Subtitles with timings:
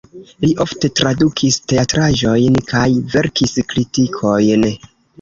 [0.45, 2.83] Li ofte tradukis teatraĵojn kaj
[3.15, 4.71] verkis kritikojn.